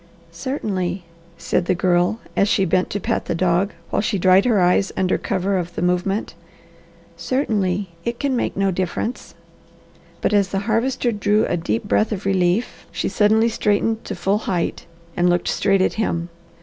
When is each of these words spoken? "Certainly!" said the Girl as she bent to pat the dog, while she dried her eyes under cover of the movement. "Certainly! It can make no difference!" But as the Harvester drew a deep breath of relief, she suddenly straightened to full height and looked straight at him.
"Certainly!" 0.31 1.05
said 1.37 1.65
the 1.65 1.75
Girl 1.75 2.19
as 2.35 2.49
she 2.49 2.65
bent 2.65 2.89
to 2.89 2.99
pat 2.99 3.25
the 3.25 3.35
dog, 3.35 3.71
while 3.91 4.01
she 4.01 4.17
dried 4.17 4.45
her 4.45 4.59
eyes 4.59 4.91
under 4.97 5.15
cover 5.19 5.57
of 5.59 5.75
the 5.75 5.83
movement. 5.83 6.33
"Certainly! 7.15 7.89
It 8.03 8.19
can 8.19 8.35
make 8.35 8.57
no 8.57 8.71
difference!" 8.71 9.35
But 10.19 10.33
as 10.33 10.47
the 10.49 10.61
Harvester 10.65 11.11
drew 11.11 11.45
a 11.45 11.55
deep 11.55 11.83
breath 11.83 12.11
of 12.11 12.25
relief, 12.25 12.87
she 12.91 13.09
suddenly 13.09 13.47
straightened 13.49 14.03
to 14.05 14.15
full 14.15 14.39
height 14.49 14.87
and 15.15 15.29
looked 15.29 15.47
straight 15.47 15.83
at 15.83 15.93
him. 16.01 16.29